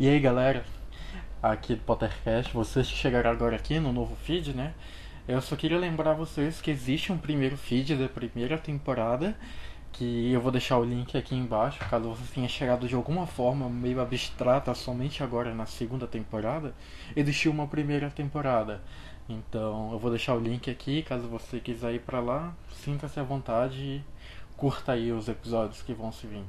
[0.00, 0.64] E aí galera,
[1.40, 4.74] aqui do Pottercast, vocês que chegaram agora aqui no novo feed, né?
[5.28, 9.36] Eu só queria lembrar vocês que existe um primeiro feed da primeira temporada,
[9.92, 13.68] que eu vou deixar o link aqui embaixo, caso você tenha chegado de alguma forma
[13.68, 16.74] meio abstrata somente agora na segunda temporada,
[17.14, 18.82] existiu uma primeira temporada.
[19.28, 22.52] Então eu vou deixar o link aqui, caso você quiser ir pra lá,
[22.82, 24.04] sinta-se à vontade e
[24.56, 26.42] curta aí os episódios que vão se vir.